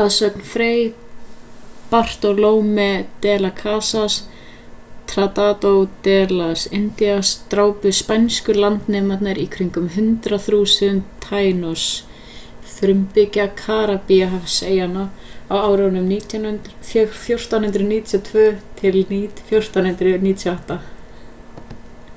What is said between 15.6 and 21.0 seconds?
árunum 1492 til 1498